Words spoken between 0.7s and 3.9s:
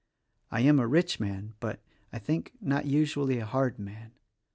a rich man; but, I think, not usually a hard